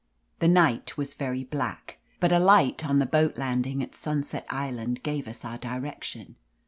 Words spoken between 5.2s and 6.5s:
us our di rection.